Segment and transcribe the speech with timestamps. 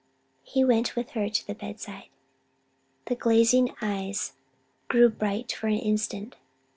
[0.41, 2.07] He went with her to the bedside.
[3.05, 4.33] The glazing eyes
[4.87, 6.35] grew bright for an instant.